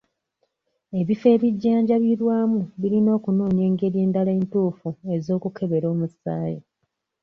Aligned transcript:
Ebifo 0.99 1.25
ebijjanjabirwamu 1.35 2.59
birina 2.79 3.09
okunoonya 3.17 3.63
engeri 3.69 3.97
endala 4.05 4.31
entuufu 4.39 4.89
ez'okukebera 5.15 5.87
omusaayi. 5.93 6.59